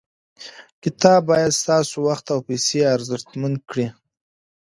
کتاب 0.83 1.21
باید 1.29 1.57
ستاسو 1.61 1.95
وخت 2.07 2.25
او 2.33 2.39
پیسې 2.47 2.79
ارزښتمن 2.95 3.53
کړي. 3.69 3.87